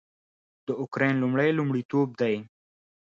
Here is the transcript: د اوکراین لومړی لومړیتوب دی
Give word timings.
د 0.67 0.69
اوکراین 0.81 1.15
لومړی 1.23 1.49
لومړیتوب 1.57 2.07
دی 2.21 2.35